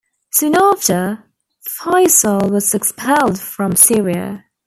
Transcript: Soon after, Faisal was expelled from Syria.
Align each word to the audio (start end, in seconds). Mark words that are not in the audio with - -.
Soon 0.31 0.55
after, 0.55 1.23
Faisal 1.69 2.49
was 2.49 2.73
expelled 2.73 3.39
from 3.39 3.75
Syria. 3.75 4.45